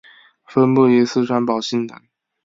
[0.47, 1.95] 分布于四川宝兴等。